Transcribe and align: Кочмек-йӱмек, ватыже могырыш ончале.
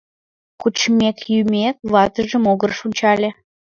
Кочмек-йӱмек, 0.61 1.75
ватыже 1.93 2.37
могырыш 2.45 2.79
ончале. 2.87 3.29